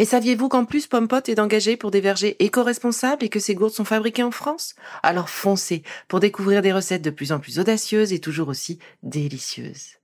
Et 0.00 0.04
saviez-vous 0.04 0.48
qu'en 0.48 0.64
plus 0.64 0.86
Pompot 0.86 1.22
est 1.26 1.40
engagé 1.40 1.76
pour 1.76 1.90
des 1.90 2.00
vergers 2.00 2.36
éco-responsables 2.42 3.24
et 3.24 3.28
que 3.28 3.40
ces 3.40 3.56
gourdes 3.56 3.72
sont 3.72 3.84
fabriquées 3.84 4.22
en 4.22 4.30
France? 4.30 4.74
Alors 5.02 5.28
foncez 5.28 5.82
pour 6.06 6.20
découvrir 6.20 6.62
des 6.62 6.72
recettes 6.72 7.02
de 7.02 7.10
plus 7.10 7.32
en 7.32 7.40
plus 7.40 7.58
audacieuses 7.58 8.12
et 8.12 8.20
toujours 8.20 8.48
aussi 8.48 8.78
délicieuses. 9.02 9.96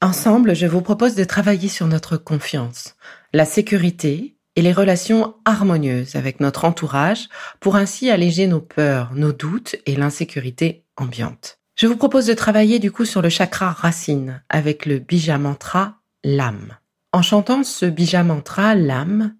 Ensemble, 0.00 0.56
je 0.56 0.66
vous 0.66 0.82
propose 0.82 1.14
de 1.14 1.22
travailler 1.22 1.68
sur 1.68 1.86
notre 1.86 2.16
confiance, 2.16 2.96
la 3.32 3.44
sécurité 3.44 4.36
et 4.56 4.62
les 4.62 4.72
relations 4.72 5.36
harmonieuses 5.44 6.16
avec 6.16 6.40
notre 6.40 6.64
entourage 6.64 7.28
pour 7.60 7.76
ainsi 7.76 8.10
alléger 8.10 8.48
nos 8.48 8.60
peurs, 8.60 9.12
nos 9.14 9.32
doutes 9.32 9.76
et 9.86 9.94
l'insécurité 9.94 10.84
ambiante. 10.96 11.60
Je 11.76 11.86
vous 11.86 11.96
propose 11.96 12.26
de 12.26 12.34
travailler 12.34 12.80
du 12.80 12.90
coup 12.90 13.04
sur 13.04 13.22
le 13.22 13.28
chakra 13.28 13.70
racine 13.70 14.42
avec 14.48 14.84
le 14.84 14.98
bija 14.98 15.38
mantra 15.38 16.00
l'âme. 16.24 16.76
En 17.12 17.20
chantant 17.20 17.62
ce 17.62 17.84
bija 17.84 18.24
mantra, 18.24 18.74
l'âme, 18.74 19.34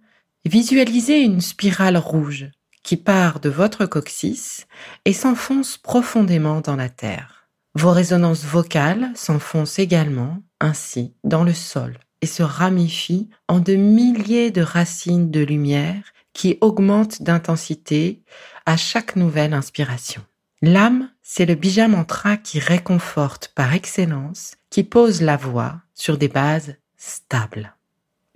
visualisez 0.44 1.20
une 1.20 1.40
spirale 1.40 1.96
rouge 1.96 2.50
qui 2.82 2.98
part 2.98 3.40
de 3.40 3.48
votre 3.48 3.86
coccyx 3.86 4.66
et 5.04 5.12
s'enfonce 5.14 5.78
profondément 5.78 6.60
dans 6.60 6.76
la 6.76 6.90
terre. 6.90 7.48
Vos 7.74 7.90
résonances 7.90 8.44
vocales 8.44 9.10
s'enfoncent 9.14 9.78
également 9.78 10.42
ainsi 10.60 11.14
dans 11.24 11.44
le 11.44 11.54
sol 11.54 11.98
et 12.20 12.26
se 12.26 12.42
ramifient 12.42 13.30
en 13.48 13.58
de 13.58 13.74
milliers 13.74 14.50
de 14.50 14.60
racines 14.62 15.30
de 15.30 15.40
lumière 15.40 16.12
qui 16.34 16.58
augmentent 16.60 17.22
d'intensité 17.22 18.22
à 18.66 18.76
chaque 18.76 19.16
nouvelle 19.16 19.54
inspiration. 19.54 20.22
L'âme, 20.60 21.08
c'est 21.22 21.46
le 21.46 21.54
bija 21.54 21.88
mantra 21.88 22.36
qui 22.36 22.58
réconforte 22.58 23.52
par 23.54 23.72
excellence, 23.72 24.56
qui 24.70 24.84
pose 24.84 25.22
la 25.22 25.36
voix 25.36 25.80
sur 25.94 26.18
des 26.18 26.28
bases 26.28 26.76
stable. 27.02 27.74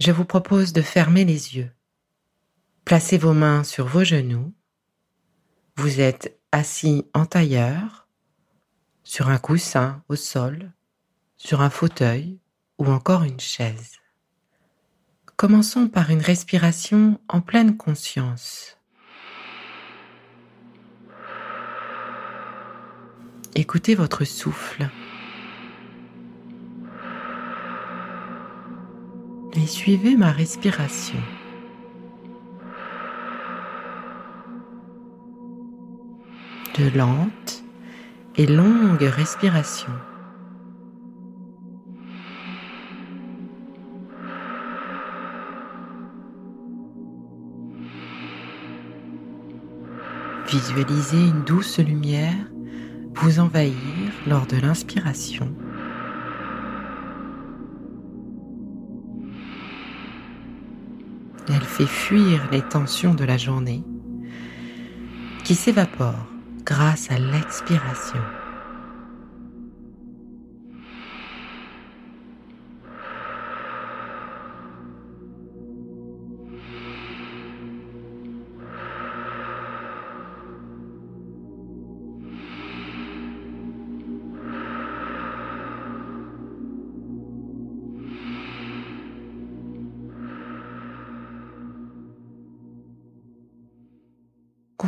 Je 0.01 0.11
vous 0.11 0.25
propose 0.25 0.73
de 0.73 0.83
fermer 0.83 1.25
les 1.25 1.57
yeux. 1.57 1.71
Placez 2.85 3.17
vos 3.17 3.33
mains 3.33 3.63
sur 3.63 3.87
vos 3.87 4.03
genoux. 4.03 4.53
Vous 5.77 6.01
êtes 6.01 6.37
assis 6.51 7.07
en 7.15 7.27
tailleur, 7.27 8.09
sur 9.05 9.29
un 9.29 9.39
coussin 9.39 10.03
au 10.09 10.17
sol, 10.17 10.73
sur 11.37 11.61
un 11.61 11.71
fauteuil 11.71 12.41
ou 12.79 12.87
encore 12.87 13.23
une 13.23 13.39
chaise. 13.39 13.93
Commençons 15.37 15.87
par 15.87 16.11
une 16.11 16.23
respiration 16.23 17.21
en 17.29 17.41
pleine 17.41 17.77
conscience. 17.77 18.79
Écoutez 23.55 23.95
votre 23.95 24.25
souffle. 24.25 24.89
Et 29.67 29.69
suivez 29.69 30.15
ma 30.15 30.31
respiration. 30.31 31.19
De 36.79 36.97
lentes 36.97 37.65
et 38.37 38.47
longues 38.47 39.03
respirations. 39.03 39.91
Visualisez 50.47 51.27
une 51.27 51.43
douce 51.43 51.81
lumière 51.81 52.35
vous 53.17 53.41
envahir 53.41 53.75
lors 54.29 54.47
de 54.47 54.59
l'inspiration 54.59 55.53
Elle 61.49 61.63
fait 61.63 61.87
fuir 61.87 62.49
les 62.51 62.63
tensions 62.63 63.15
de 63.15 63.25
la 63.25 63.37
journée 63.37 63.83
qui 65.45 65.55
s'évaporent 65.55 66.27
grâce 66.65 67.11
à 67.11 67.19
l'expiration. 67.19 68.21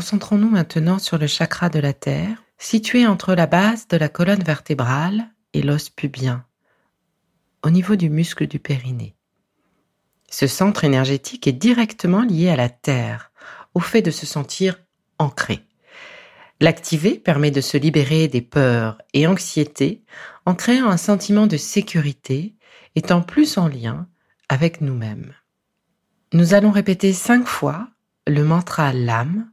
Concentrons-nous 0.08 0.48
maintenant 0.48 0.98
sur 0.98 1.18
le 1.18 1.26
chakra 1.26 1.68
de 1.68 1.78
la 1.78 1.92
Terre, 1.92 2.42
situé 2.56 3.06
entre 3.06 3.34
la 3.34 3.46
base 3.46 3.88
de 3.88 3.98
la 3.98 4.08
colonne 4.08 4.42
vertébrale 4.42 5.28
et 5.52 5.60
l'os 5.60 5.90
pubien, 5.90 6.46
au 7.62 7.68
niveau 7.68 7.94
du 7.94 8.08
muscle 8.08 8.46
du 8.46 8.58
périnée. 8.58 9.16
Ce 10.30 10.46
centre 10.46 10.84
énergétique 10.84 11.46
est 11.46 11.52
directement 11.52 12.22
lié 12.22 12.48
à 12.48 12.56
la 12.56 12.70
Terre, 12.70 13.32
au 13.74 13.80
fait 13.80 14.00
de 14.00 14.10
se 14.10 14.24
sentir 14.24 14.80
ancré. 15.18 15.60
L'activer 16.58 17.18
permet 17.18 17.50
de 17.50 17.60
se 17.60 17.76
libérer 17.76 18.28
des 18.28 18.40
peurs 18.40 19.02
et 19.12 19.26
anxiétés 19.26 20.02
en 20.46 20.54
créant 20.54 20.88
un 20.88 20.96
sentiment 20.96 21.46
de 21.46 21.58
sécurité 21.58 22.56
étant 22.94 23.20
plus 23.20 23.58
en 23.58 23.68
lien 23.68 24.08
avec 24.48 24.80
nous-mêmes. 24.80 25.34
Nous 26.32 26.54
allons 26.54 26.70
répéter 26.70 27.12
cinq 27.12 27.46
fois 27.46 27.90
le 28.26 28.42
mantra 28.42 28.94
l'âme 28.94 29.50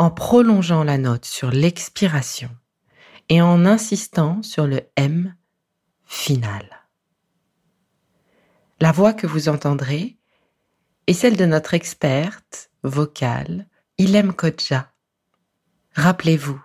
en 0.00 0.10
prolongeant 0.10 0.82
la 0.82 0.96
note 0.96 1.26
sur 1.26 1.50
l'expiration 1.50 2.48
et 3.28 3.42
en 3.42 3.66
insistant 3.66 4.42
sur 4.42 4.66
le 4.66 4.80
M 4.96 5.36
final. 6.06 6.86
La 8.80 8.92
voix 8.92 9.12
que 9.12 9.26
vous 9.26 9.50
entendrez 9.50 10.16
est 11.06 11.12
celle 11.12 11.36
de 11.36 11.44
notre 11.44 11.74
experte 11.74 12.70
vocale, 12.82 13.66
Ilem 13.98 14.32
Kodja. 14.32 14.90
Rappelez-vous, 15.94 16.58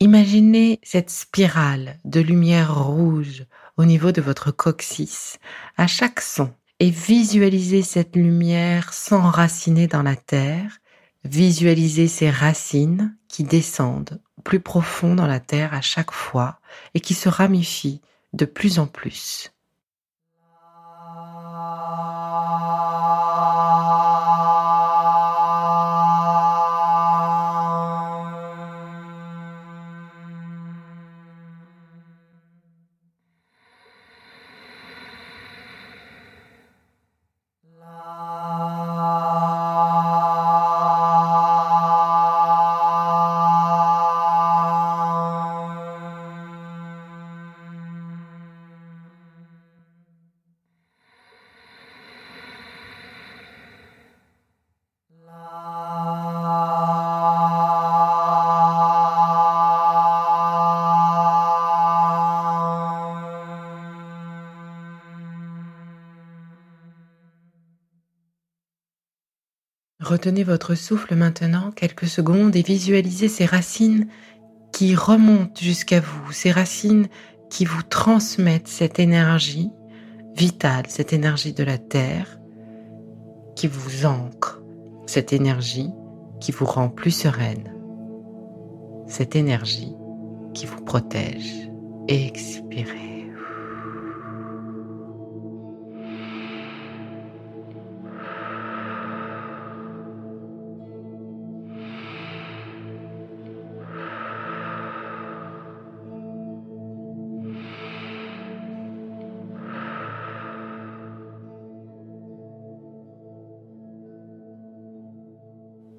imaginez 0.00 0.78
cette 0.82 1.08
spirale 1.08 1.98
de 2.04 2.20
lumière 2.20 2.78
rouge 2.78 3.46
au 3.78 3.86
niveau 3.86 4.12
de 4.12 4.20
votre 4.20 4.50
coccyx 4.50 5.38
à 5.78 5.86
chaque 5.86 6.20
son 6.20 6.52
et 6.78 6.90
visualisez 6.90 7.80
cette 7.80 8.16
lumière 8.16 8.92
s'enraciner 8.92 9.86
dans 9.86 10.02
la 10.02 10.14
terre 10.14 10.76
Visualisez 11.28 12.06
ces 12.06 12.30
racines 12.30 13.16
qui 13.26 13.42
descendent 13.42 14.20
plus 14.44 14.60
profond 14.60 15.16
dans 15.16 15.26
la 15.26 15.40
terre 15.40 15.74
à 15.74 15.80
chaque 15.80 16.12
fois 16.12 16.60
et 16.94 17.00
qui 17.00 17.14
se 17.14 17.28
ramifient 17.28 18.00
de 18.32 18.44
plus 18.44 18.78
en 18.78 18.86
plus. 18.86 19.52
Retenez 70.06 70.44
votre 70.44 70.76
souffle 70.76 71.16
maintenant 71.16 71.72
quelques 71.72 72.06
secondes 72.06 72.54
et 72.54 72.62
visualisez 72.62 73.26
ces 73.26 73.44
racines 73.44 74.06
qui 74.72 74.94
remontent 74.94 75.60
jusqu'à 75.60 75.98
vous, 75.98 76.30
ces 76.30 76.52
racines 76.52 77.08
qui 77.50 77.64
vous 77.64 77.82
transmettent 77.82 78.68
cette 78.68 79.00
énergie 79.00 79.72
vitale, 80.36 80.84
cette 80.86 81.12
énergie 81.12 81.54
de 81.54 81.64
la 81.64 81.78
Terre, 81.78 82.38
qui 83.56 83.66
vous 83.66 84.06
ancre, 84.06 84.62
cette 85.06 85.32
énergie 85.32 85.90
qui 86.40 86.52
vous 86.52 86.66
rend 86.66 86.88
plus 86.88 87.10
sereine, 87.10 87.74
cette 89.08 89.34
énergie 89.34 89.96
qui 90.54 90.66
vous 90.66 90.84
protège. 90.84 91.68
Expirez. 92.06 93.15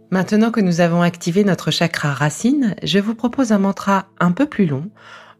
Maintenant 0.10 0.52
que 0.52 0.62
nous 0.62 0.80
avons 0.80 1.02
activé 1.02 1.44
notre 1.44 1.70
chakra 1.70 2.14
racine, 2.14 2.76
je 2.82 3.00
vous 3.00 3.14
propose 3.14 3.52
un 3.52 3.60
mantra 3.60 4.06
un 4.20 4.32
peu 4.32 4.46
plus 4.46 4.66
long 4.66 4.90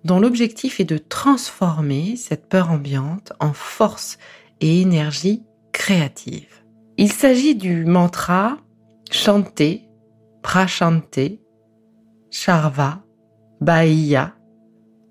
dont 0.04 0.20
l'objectif 0.20 0.80
est 0.80 0.86
de 0.86 0.98
transformer 0.98 2.18
cette 2.18 2.50
peur 2.50 2.72
ambiante 2.72 3.32
en 3.40 3.54
force 3.54 4.18
et 4.60 4.82
énergie 4.82 5.44
créative. 5.72 6.64
Il 6.98 7.12
s'agit 7.12 7.56
du 7.56 7.86
mantra 7.86 8.58
chanter, 9.10 9.88
prachanter, 10.42 11.42
charva, 12.30 13.04
baïya, 13.62 14.36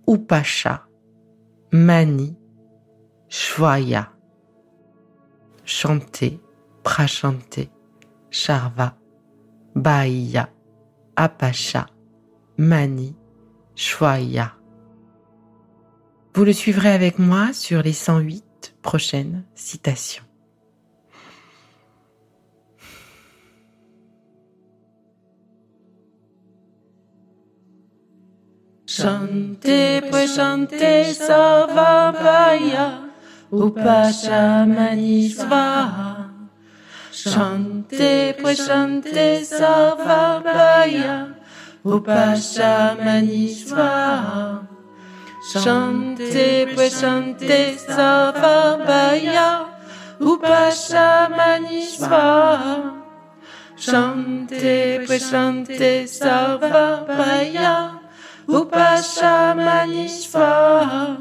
upasha, 0.06 0.86
mani, 1.72 2.36
shvaya. 3.28 4.12
Chanter, 5.64 6.40
prachanter, 6.84 7.70
charva, 8.30 8.96
Bahia, 9.76 10.48
Apacha, 11.16 11.86
Mani, 12.56 13.14
Shwaya. 13.74 14.54
Vous 16.34 16.44
le 16.44 16.54
suivrez 16.54 16.88
avec 16.88 17.18
moi 17.18 17.52
sur 17.52 17.82
les 17.82 17.92
108 17.92 18.74
prochaines 18.80 19.44
citations. 19.54 20.24
Chante, 28.86 29.60
pues 30.10 30.36
chante, 30.36 30.72
sava, 31.12 32.12
baya, 32.12 33.00
upasha, 33.52 34.64
mani, 34.64 35.28
svaha. 37.26 37.34
Chante, 37.34 38.34
prechante, 38.40 39.44
sarvabhaya, 39.44 41.34
upasha 41.84 42.96
manishva. 43.02 44.62
Chante, 45.52 46.66
prechante, 46.74 47.78
sarvabhaya, 47.78 49.66
upasha 50.20 51.28
manishva. 51.30 52.92
Chante, 53.76 55.00
prechante, 55.06 56.06
sarvabhaya, 56.06 58.00
upasha 58.48 59.54
manishva. 59.54 61.18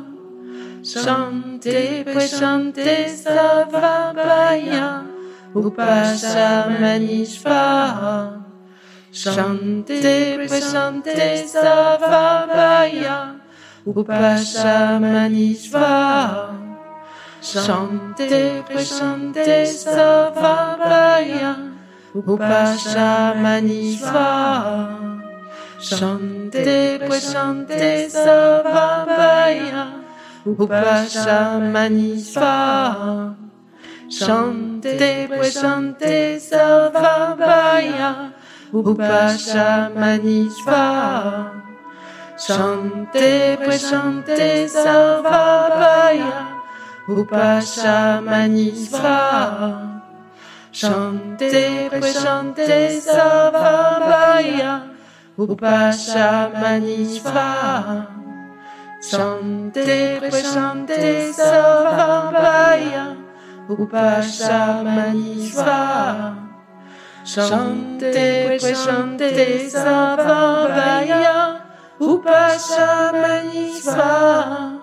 Chante, 0.83 2.03
prechante, 2.05 3.09
sarvabhaya, 3.09 5.14
Upashamanishva 5.55 8.43
Shante 9.09 10.35
Prashante 10.49 11.47
Savabhaya. 11.47 13.39
Upashamanishva 13.87 15.87
Shante 17.41 18.63
Prashante 18.67 19.63
Savabhaya. 19.63 21.55
Upashamanishva 22.13 24.27
Shante 25.79 26.99
Prashante 26.99 28.11
Savabhaya 28.11 30.03
Upashamanishva 34.15 34.21
Chante, 34.21 34.97
chante, 35.71 36.39
Savabhaya, 36.39 38.31
Upasha 38.71 39.89
Manishva. 39.93 41.51
Chante, 42.37 43.57
chante, 43.79 44.67
Savabhaya, 44.67 46.47
Upasha 47.07 48.21
Manishva. 48.21 49.17
Chante, 50.71 51.89
chante, 52.13 52.99
Savabhaya, 52.99 54.73
Upasha 55.37 56.51
Manishva. 56.53 58.07
Chante, 59.01 60.19
chante, 60.29 61.31
Savabhaya, 61.31 63.24
Upashamanishva 63.67 66.37
Chante, 67.25 68.59
chante, 68.59 69.67
Savavaya 69.67 71.61
Upashamanishva 71.99 74.79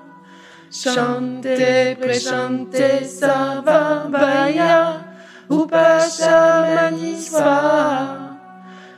Chante, 0.69 1.97
chante, 2.19 3.05
Savavaya 3.07 5.05
Upashamanishva 5.49 7.55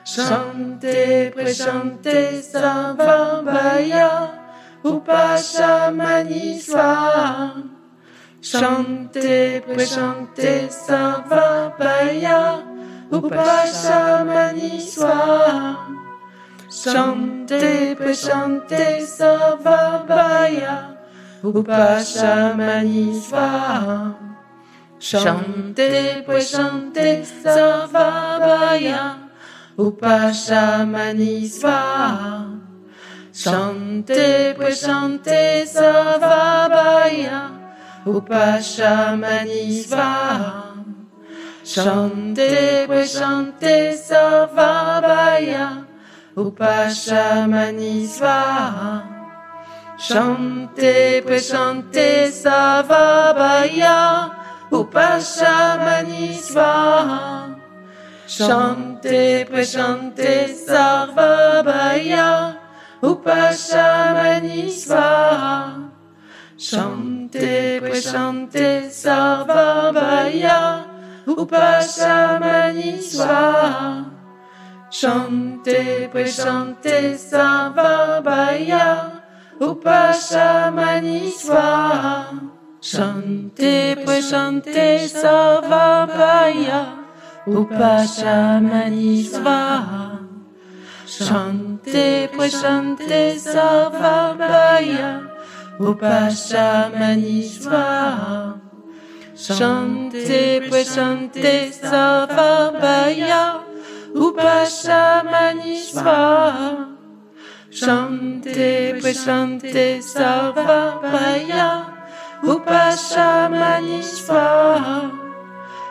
Chante, 0.02 1.30
chante, 1.52 2.40
Savavaya 2.40 4.32
Upashamanishva 8.44 8.52
Chante, 8.52 9.62
prechante, 9.64 10.68
Savabhaya, 10.68 12.62
Upashamani 13.10 14.78
Swa. 14.78 15.78
Chante, 16.68 17.96
prechante, 17.96 19.00
Savabhaya, 19.00 20.74
Upashamani 21.42 23.14
Swa. 23.18 24.14
Chante, 25.00 26.22
prechante, 26.26 27.24
Savabhaya, 27.24 29.02
Upashamani 29.78 31.48
Swa. 31.48 31.80
Chante, 33.32 34.54
prechante, 34.54 35.64
Savabhaya, 35.64 37.40
Upashamanishva 37.48 37.63
Chante, 41.64 42.86
chante, 43.06 43.96
Savabhaya 43.96 45.86
Upashamanishva 46.36 49.02
Chante, 49.96 51.22
chante, 51.40 52.30
Savabhaya 52.30 54.30
Upashamanishva 54.70 56.70
Chante, 56.76 57.00
chante, 57.08 57.10
Savabhaya 57.10 57.56
Upashamanishva 57.60 57.64
Chante, 58.26 59.44
prechante, 59.44 60.48
sarvabhaya, 60.48 62.56
upashamani 63.02 64.70
swa. 64.70 65.90
Chante, 67.34 67.80
prechante, 67.80 68.90
sarvabhaya, 68.90 70.86
upashamani 71.26 73.02
swa. 73.02 74.06
Chante, 74.88 76.08
prechante, 76.12 77.18
sarvabhaya, 77.18 79.14
Upashamani 79.60 81.30
Svaha 81.30 82.50
Shante 82.82 83.94
Prashante 84.04 85.06
Sarvabhaya 85.08 86.98
Upashamani 87.46 89.22
Svaha 89.22 90.18
Shante 91.06 92.28
Prashante 92.30 93.38
Sarvabhaya 93.38 95.33
Upashamani 95.78 97.42
Svaha 97.42 98.60
Shante 99.34 100.68
Prashante 100.70 101.72
Sarvabhaya 101.74 103.60
Upashamani 104.14 105.74
Svaha 105.82 106.94
Shante 107.72 109.00
Prashante 109.02 109.98
Sarvabhaya 109.98 111.90
Upashamani 112.44 113.98
Svaha 113.98 115.10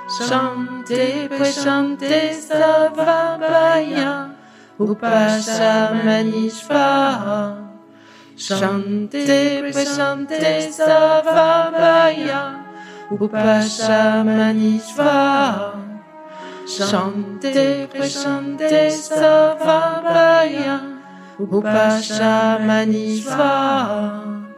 Shante 0.07 1.27
Prashante 1.27 2.31
Sarvabhaya 2.39 4.33
Upashamani 4.79 6.47
Svaha 6.49 7.72
Shante 8.35 9.61
Prashante 9.61 10.67
Sarvabhaya 10.73 12.65
Upashamani 13.11 14.79
Svaha 14.81 15.77
Shante 16.65 17.87
Prashante 17.87 18.89
Sarvabhaya 18.89 20.77
Upashamani 21.39 23.21
Svaha 23.21 24.49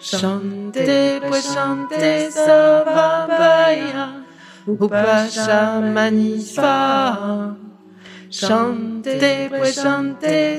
Shante 0.00 1.20
Prashante 1.22 2.30
Sarvabhaya 2.34 4.24
Upashamani 4.66 6.34
Svaha 6.42 7.56
Shante 8.28 9.48
Prashante 9.50 10.58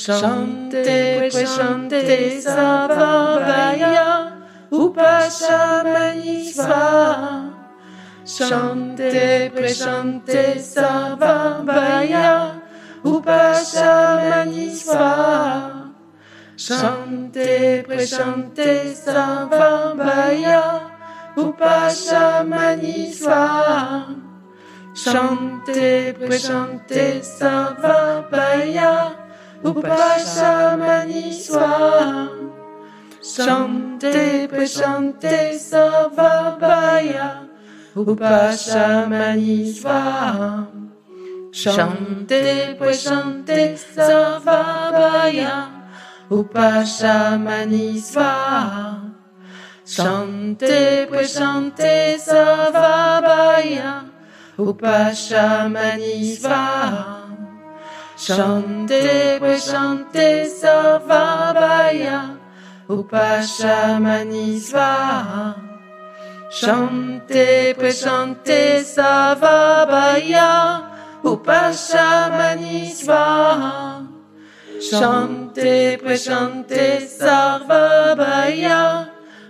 Upashamani 0.00 0.08
Svaha 1.30 1.84
Shante 1.84 2.40
Sarvabhaya 2.40 4.32
Upashamani 4.72 6.48
Svaha 6.48 7.52
Shante 8.24 9.52
Prashante 9.52 10.56
Sarvabhaya 10.56 12.56
Upashamani 13.04 14.72
Svaha 14.72 15.92
Shante 16.56 17.84
Prashante 17.86 18.96
Sarvabhaya 19.04 20.64
Upashamani 21.36 23.12
Svaha 23.12 24.16
Shante 24.94 26.14
Upashamani 29.62 31.28
Svaha 31.30 32.30
Shante 33.20 34.48
Prashante 34.48 35.52
Sarvabhaya 35.52 37.46
Upashamani 37.94 39.68
Svaha 39.68 40.66
Shante 41.52 42.78
Prashante 42.78 43.76
Sarvabhaya 43.76 45.68
Upashamani 46.30 47.96
Svaha 48.00 49.12
Shante 49.84 51.06
Prashante 51.06 52.16
Sarvabhaya 52.16 54.08
Upashamani 54.56 56.34
Svaha 56.34 57.19
Shante 58.20 59.40
Prashante 59.40 60.44
Sarvabhaya 60.44 62.36
Upashamani 62.86 64.60
Svaha 64.60 65.56
Shante 66.52 67.74
Prashante 67.74 68.84
Sarvabhaya 68.84 70.50
Upashamani 71.24 72.92
Svaha 72.92 74.06
Shante 74.78 75.98
Prashante 76.02 77.00
Sarvabhaya 77.18 78.80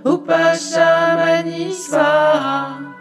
Upashamani 0.04 1.74
Svaha 1.74 2.94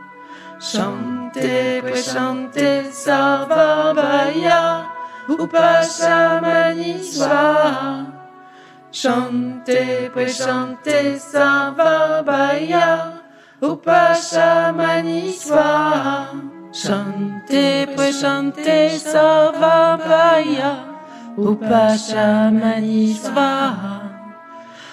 Shante 0.57 1.83
Prashante 1.83 2.89
Sarvabhaya 2.89 3.68
Upashamani 5.29 6.97
Svaha 7.05 8.09
Shante 8.91 10.09
Prashante 10.11 11.19
Sarvabhaya 11.21 13.21
Upashamani 13.61 15.29
Svaha 15.37 16.33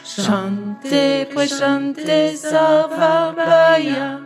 Shante 0.04 1.24
Prashante 1.32 2.36
Sarvabhaya 2.36 4.20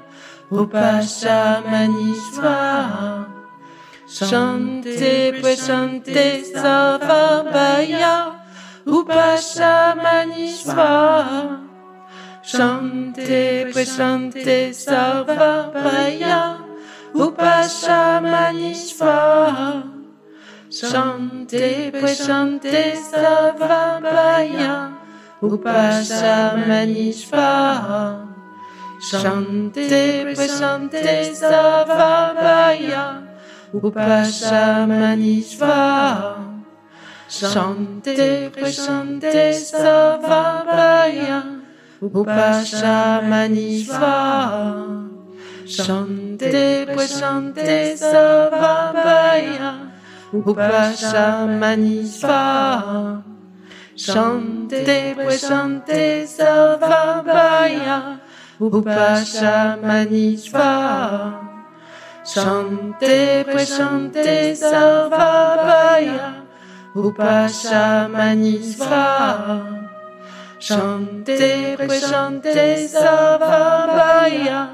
Upashamani 0.50 2.10
Svaha 2.34 3.39
Shante 4.10 5.38
Prashante 5.40 6.42
Sarvabhaya 6.42 8.34
Upashamani 8.84 10.50
Svaha 10.50 11.62
Shante 12.42 13.70
Prashante 13.72 14.74
Sarvabhaya 14.74 16.58
Upashamani 17.14 18.74
Svaha 18.74 19.86
Shante 20.68 21.92
Prashante 21.92 22.98
Sarvabhaya 22.98 24.74
Upashamani 25.40 27.14
Svaha 27.14 28.26
Shante 29.00 30.34
Prashante 30.34 31.30
Sarvabhaya 33.72 33.72
Upashamani 33.72 35.44
Svaha 35.44 36.64
Shante 37.28 38.50
Prashante 38.50 39.54
Sarvabhaya 39.54 41.60
Upashamani 42.02 43.84
Svaha 43.86 45.08
Shante 45.64 46.86
Prashante 46.86 47.94
Sarvabhaya 47.94 49.92
Upashamani 50.32 52.02
Svaha 52.02 53.22
Shante 53.94 55.14
Prashante 55.14 56.26
Sarvabhaya 56.26 58.18
Upashamani 58.58 60.34
Svaha 60.34 61.49
Shante 62.22 63.44
Prashante 63.44 64.52
Sarvabhaya 64.52 66.44
Upashamani 66.94 68.58
Svaha 68.60 69.88
Shante 70.60 71.76
Prashante 71.78 72.76
Sarvabhaya 72.86 74.68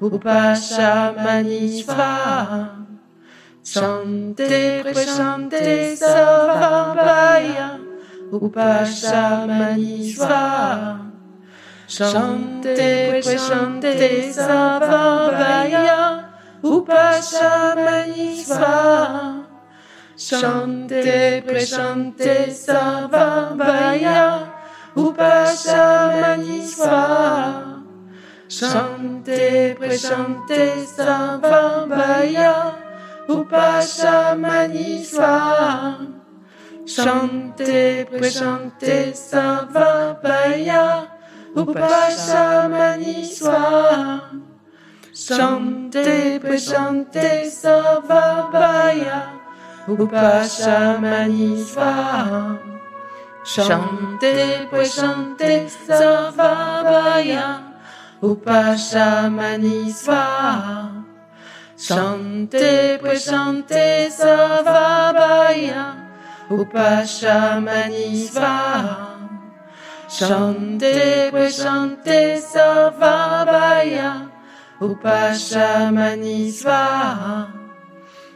Upashamani 0.00 1.84
Svaha 1.84 2.86
Shante 3.62 4.82
Prashante 4.82 5.92
Sarvabhaya 6.00 7.68
Upashamani 8.32 10.00
Svaha 10.16 11.12
Shante 11.86 13.20
Prashante 13.22 14.32
Sarvabhaya 14.32 16.26
Upashamani 16.62 18.40
Svaha 18.42 19.44
Shante 20.16 21.42
Prashante 21.44 22.48
Sarvabhaya 22.50 24.48
Upashamani 24.96 26.62
Svaha 26.64 27.82
Shante 28.48 29.76
Prashante 38.08 39.12
Sarvabhaya 39.12 40.86
Upashamani 41.54 43.20
Swaha. 45.16 45.38
Shante 45.40 46.38
Prashante 46.40 47.48
Sarvabhaya. 47.48 49.18
Upashamani 49.88 51.56
Swaha. 51.64 52.58
Shante 53.42 54.68
Prashante 54.68 55.52
Sarvabhaya. 55.72 57.46
Upashamani 58.20 59.88
Swaha. 59.88 60.92
Shante 61.78 63.00
Prashante 63.00 63.84
Sarvabhaya. 64.12 65.80
Upashamani 66.50 67.86
Swaha. 76.52 77.48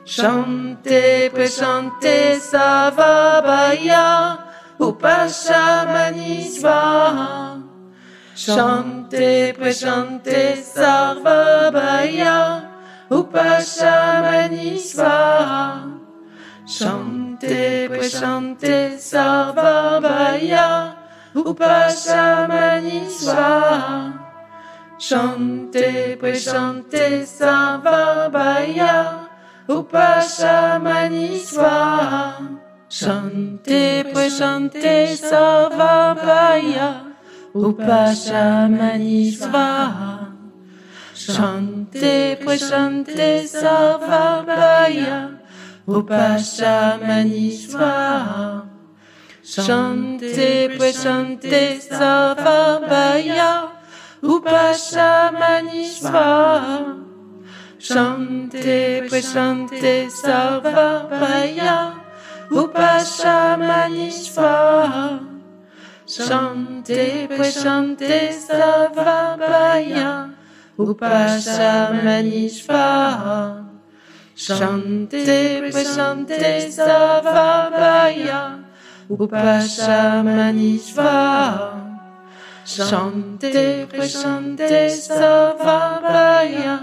Shante 0.06 1.30
Prashante 1.30 2.40
Sarvabhaya. 2.40 4.38
Upashamani 4.78 6.46
Swaha. 6.48 7.62
Shante 8.34 9.54
Prashante 9.54 10.56
Sarvabhaya. 10.64 12.38
Upashamani 13.10 14.78
Swaha. 14.80 15.98
Shante 16.64 17.88
Prashante 17.90 18.96
Sarvabhaya. 18.96 20.66
Upashamani 21.34 23.06
Swaha. 25.00 25.00
Shante 25.00 26.18
Prashante 26.18 27.24
Sarvabhaya. 27.24 29.28
Upashamani 29.66 31.40
Swaha. 31.40 32.58
Shante 32.90 34.04
Prashante 34.12 35.16
Sarvabhaya. 35.16 37.14
Upashamani 37.54 39.32
Swaha. 39.32 40.34
Shante 41.14 42.36
Prashante 42.44 43.48
Sarvabhaya. 43.48 45.38
Upashamani 45.88 47.56
Swaha. 47.56 48.68
Shante 49.42 50.76
Prashante 50.76 51.80
Sarvabhaya. 51.80 52.20
Upashamani 52.20 53.40
Swaha. 53.40 53.50
Shante 53.50 53.79
Prashante 59.08 60.08
Sarvabhaya. 60.10 61.94
Upashamani 62.50 64.10
Swaha. 64.12 65.20
Shante 66.06 67.28
Prashante 67.28 68.32
Sarvabhaya. 68.34 70.30
Upashamani 70.78 72.44
Swaha. 72.50 73.64
Shante 74.36 75.72
Prashante 75.72 76.68
Sarvabhaya. 76.68 78.40
Upashamani 79.08 80.78
Swaha. 82.70 82.90
Shante 82.90 83.86
Prashante 83.90 84.90
Sarvabhaya. 84.94 86.76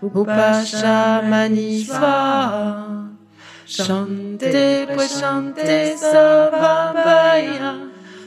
Upashamani 0.00 1.82
Swaha. 1.82 3.10
Shante 3.66 4.86
Prashante 4.86 5.96
Sarvabhaya. 5.98 7.72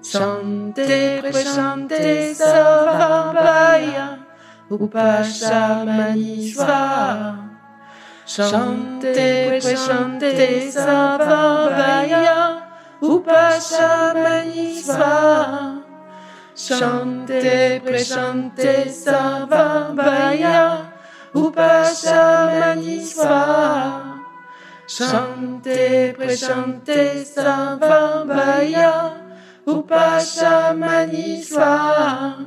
Shante 0.00 1.20
Prashante 1.20 2.32
Sarvabhaya. 2.32 4.06
Upashamani 4.70 6.48
Swaha. 6.48 7.36
Shante 8.24 9.60
Prashante 9.60 10.72
Sarvabhaya. 10.72 12.38
Swaha. 16.68 16.76
Shante 16.76 17.80
Prashante 17.82 18.92
Sarvabhaya. 18.92 20.92
Upashamani 21.34 23.00
Swaha. 23.00 24.20
Shante 24.86 26.14
Prashante 26.16 27.24
Sarvabhaya. 27.24 28.92
Upashamani 29.66 31.40
Swaha. 31.40 31.40
Shante 31.40 31.40
Prashante 31.40 31.40
Sarvabhaya. 31.40 31.40
Upashamani 31.40 31.40
Swaha. 31.40 32.44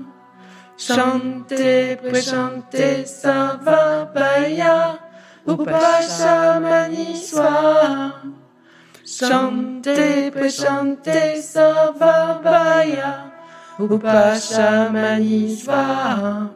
Shante 0.77 1.97
Prashante 2.01 3.05
Sarvabhaya. 3.05 4.99
Upashamani 5.47 7.15
Swaha. 7.15 8.21
Shante 9.05 10.31
Prashante 10.31 11.41
Sarvabhaya. 11.41 12.11
Upashamani 12.29 12.37
Swaha. 12.61 12.61
Shante 12.61 12.71
Prashante 13.01 13.30
Upashamani 13.81 15.57
Swaha. 15.57 16.51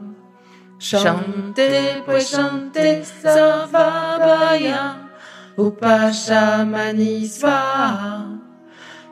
Shante 0.77 2.05
Prashante 2.05 3.01
Sarvabhaya. 3.01 5.09
Upashamani 5.57 7.25
Swaha. 7.25 8.37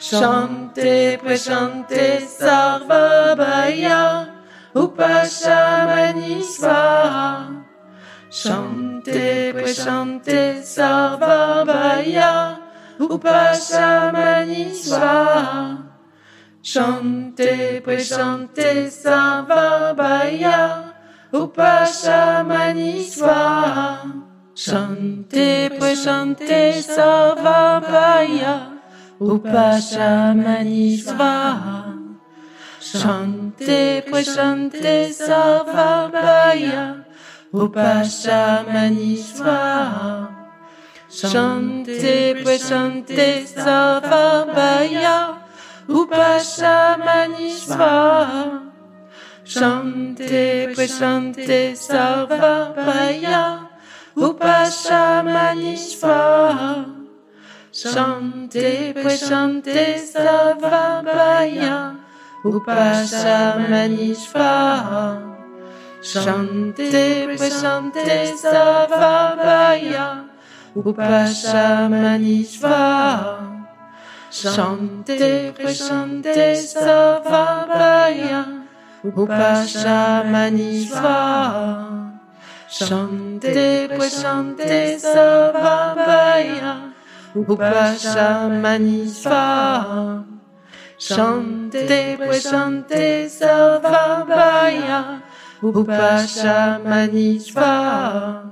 Shante 0.00 1.20
Prashante 1.20 2.24
Sarvabhaya. 2.24 4.32
Upashamani 4.74 6.40
Swaha. 6.40 7.52
Shante 8.30 9.52
Prashante 9.52 10.62
Sarvabhaya. 10.64 12.58
Upashamani 12.98 14.72
Swaha. 14.72 15.84
Shante 16.62 17.82
Prashante 17.82 18.88
Sarvabhaya. 18.88 20.87
Upashamani 21.32 23.04
Swaha. 23.04 24.12
Shante 24.54 25.70
Prashante 25.78 26.82
Sarvabhaya. 26.82 28.78
Upashamani 29.20 30.96
Svaha 30.96 31.98
Shante 32.80 34.04
Prashante 34.06 35.10
Sarvabhaya 35.10 37.04
Upashamani 37.52 39.16
Svaha 39.18 40.30
Shante 41.10 42.44
Prashante 42.44 43.42
Sarvabhaya 43.42 45.36
Upashamani 45.88 47.50
Svaha 47.50 48.67
Shante 49.48 50.76
Prashante 50.76 51.72
Sarvabhaya 51.72 53.64
Upashamani 54.14 55.72
Svaha 55.72 56.84
Shante 57.72 58.92
Prashante 58.92 59.96
Sarvabhaya 60.04 61.96
Upashamani 62.44 64.12
Svaha 64.12 65.16
Shante 66.02 67.32
Prashante 67.38 68.36
Sarvabhaya 68.36 70.28
Upashamani 70.76 72.44
Svaha 72.44 73.64
Shante 74.30 75.56
Prashante 75.56 76.52
Sarvabhaya 76.52 78.57
Upashamani 79.04 80.82
Svaha 80.84 82.18
Shante 82.68 83.86
Prashante 83.88 84.98
Sarvabhaya 84.98 86.92
Upashamani 87.32 89.06
Svaha 89.06 90.24
Shante 90.98 92.18
Prashante 92.18 93.30
Sarvabhaya 93.30 95.22
Upashamani 95.62 97.38
Svaha 97.38 98.50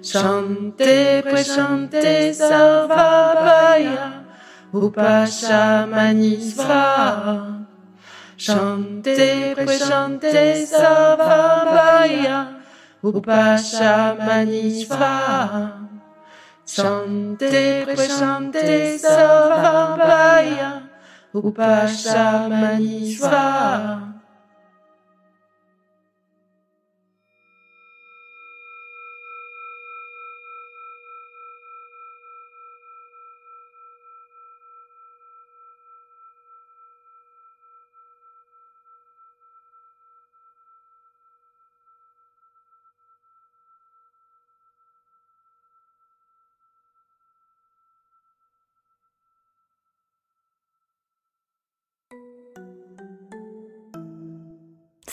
Shante 0.00 1.22
Prashante 1.24 2.30
Sarvabhaya 2.30 4.22
Upashamani 4.72 6.38
Svaha 8.36 9.04
Shante 9.06 9.54
Prashante 9.54 10.66
Sarvabhaya 10.66 12.38
Upashamani 13.02 14.84
Svaha 14.84 15.88
Shante 16.66 17.84
Prashante 17.86 18.98
Sarvabhaya 18.98 20.82
Upashamani 21.34 23.14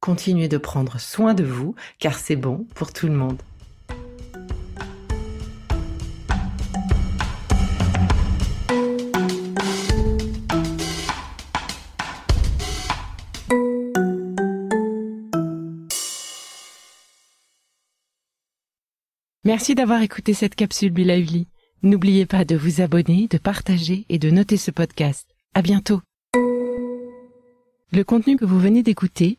continuez 0.00 0.48
de 0.48 0.58
prendre 0.58 0.98
soin 1.00 1.34
de 1.34 1.44
vous, 1.44 1.74
car 1.98 2.18
c'est 2.18 2.36
bon 2.36 2.66
pour 2.74 2.92
tout 2.92 3.06
le 3.06 3.14
monde. 3.14 3.42
Merci 19.44 19.74
d'avoir 19.74 20.02
écouté 20.02 20.34
cette 20.34 20.54
capsule 20.54 20.92
Be. 20.92 21.00
N'oubliez 21.82 22.26
pas 22.26 22.44
de 22.44 22.54
vous 22.54 22.82
abonner, 22.82 23.28
de 23.30 23.38
partager 23.38 24.04
et 24.10 24.18
de 24.18 24.30
noter 24.30 24.58
ce 24.58 24.70
podcast. 24.70 25.26
À 25.54 25.62
bientôt. 25.62 26.02
Le 27.90 28.02
contenu 28.02 28.36
que 28.36 28.44
vous 28.44 28.60
venez 28.60 28.82
d'écouter 28.82 29.38